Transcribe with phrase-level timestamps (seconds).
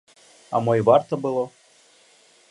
[0.55, 1.43] А мо і варта было?